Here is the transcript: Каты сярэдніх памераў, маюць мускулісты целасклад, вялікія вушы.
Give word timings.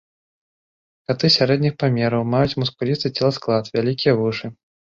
Каты 1.11 1.25
сярэдніх 1.37 1.75
памераў, 1.85 2.25
маюць 2.37 2.57
мускулісты 2.63 3.07
целасклад, 3.19 3.73
вялікія 3.79 4.13
вушы. 4.27 4.55